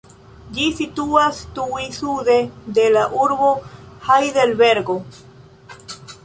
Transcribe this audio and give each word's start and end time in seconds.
Ĝi 0.53 0.63
situas 0.77 1.41
tuj 1.57 1.83
sude 1.97 2.37
de 2.79 2.87
la 2.95 3.05
urbo 3.25 3.51
Hajdelbergo. 4.09 4.99